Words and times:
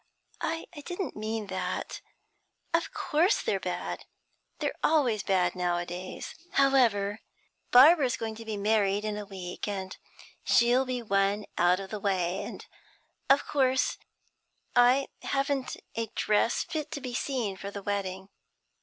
'I 0.41 0.65
didn't 0.83 1.15
mean 1.15 1.45
that. 1.45 2.01
But 2.71 2.79
of 2.81 2.91
course 2.91 3.39
they're 3.39 3.59
bad; 3.59 4.05
they're 4.57 4.73
always 4.83 5.21
bad 5.21 5.53
nowadays. 5.53 6.33
However, 6.53 7.19
Barbara's 7.69 8.17
going 8.17 8.33
to 8.37 8.43
be 8.45 8.57
married 8.57 9.05
in 9.05 9.15
a 9.15 9.27
week; 9.27 9.69
she'll 10.43 10.85
be 10.85 11.03
one 11.03 11.45
out 11.55 11.79
of 11.79 11.91
the 11.91 11.99
way. 11.99 12.41
And 12.43 12.65
of 13.29 13.45
course 13.45 13.99
I 14.75 15.07
haven't 15.21 15.77
a 15.95 16.07
dress 16.15 16.63
fit 16.63 16.89
to 16.93 16.99
be 16.99 17.13
seen 17.13 17.51
in 17.51 17.57
for 17.57 17.69
the 17.69 17.83
wedding.' 17.83 18.29